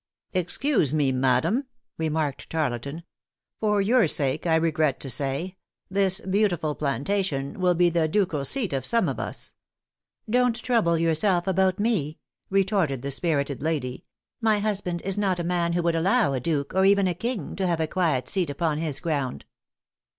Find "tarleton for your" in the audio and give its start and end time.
2.49-4.07